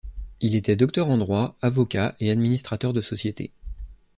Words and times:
Il 0.39 0.55
était 0.55 0.75
docteur 0.75 1.09
en 1.09 1.19
droit, 1.19 1.55
avocat 1.61 2.15
et 2.19 2.31
administrateur 2.31 2.91
de 2.91 3.01
sociétés. 3.01 3.51